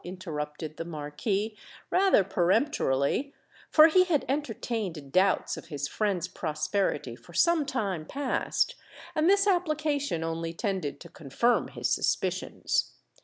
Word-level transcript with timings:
interrupted 0.03 0.77
the 0.77 0.83
Marquis, 0.83 1.55
rather 1.91 2.23
peremptorily; 2.23 3.35
for 3.69 3.87
he 3.87 4.03
had 4.05 4.25
entertained 4.27 5.11
doubts 5.11 5.57
of 5.57 5.67
his 5.67 5.87
friend's 5.87 6.27
prosperity 6.27 7.15
for 7.15 7.35
some 7.35 7.67
time 7.67 8.03
past; 8.07 8.73
and 9.13 9.29
this 9.29 9.45
application 9.45 10.23
only 10.23 10.53
tended 10.53 10.99
to 10.99 11.07
confirm 11.07 11.67
his 11.67 11.87
suspicions. 11.93 12.93